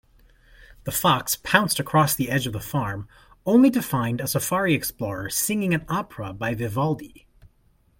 [0.85, 3.07] The fox pounced across the edge of the farm,
[3.45, 7.27] only to find a safari explorer singing an opera by Vivaldi.